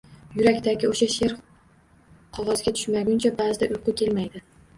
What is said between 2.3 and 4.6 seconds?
qog‘ozga tushmaguncha ba’zida uyqu kelmaydi.